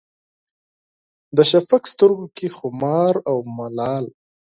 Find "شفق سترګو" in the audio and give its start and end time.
1.51-2.25